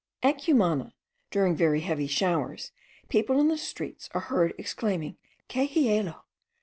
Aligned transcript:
At 0.23 0.43
Cumana, 0.43 0.93
during 1.29 1.55
very 1.55 1.81
heavy 1.81 2.07
showers, 2.07 2.71
people 3.07 3.39
in 3.39 3.49
the 3.49 3.55
streets 3.59 4.09
are 4.15 4.21
heard 4.21 4.55
exclaiming, 4.57 5.17
que 5.47 5.67
hielo! 5.67 6.23